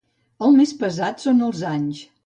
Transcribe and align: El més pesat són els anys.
El 0.47 0.57
més 0.61 0.73
pesat 0.85 1.23
són 1.27 1.47
els 1.51 1.65
anys. 1.77 2.07